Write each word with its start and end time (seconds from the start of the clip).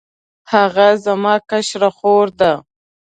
هغه 0.53 0.87
زما 1.05 1.33
کشره 1.49 1.89
خور 1.97 2.27
ده 2.39 2.51